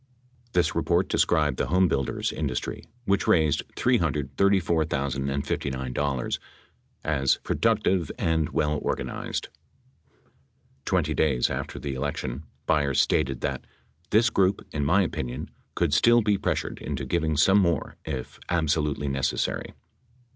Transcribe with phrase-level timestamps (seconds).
[0.53, 6.29] This report described the homebuilders industry, which raised $334, 059,
[7.03, 9.49] as "productive and well organized."
[10.85, 13.67] Twenty days after the elec tion, Byers stated that:
[14.09, 19.07] "This group, in my opinion, could still be pressured into giving some more if absolutely
[19.07, 19.71] necessary."